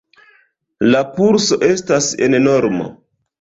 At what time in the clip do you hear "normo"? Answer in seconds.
2.47-2.89